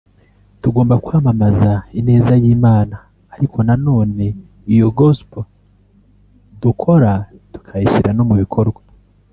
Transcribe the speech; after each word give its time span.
tugomba 0.61 0.95
kwamamaza 1.05 1.71
ineza 1.99 2.33
y’Imana 2.43 2.95
ariko 3.35 3.57
na 3.67 3.75
none 3.85 4.25
iyo 4.73 4.87
‘gospel’ 4.99 5.43
dukora 6.63 7.11
tukayishyira 7.51 8.11
no 8.15 8.23
mu 8.29 8.35
bikorwa 8.41 8.81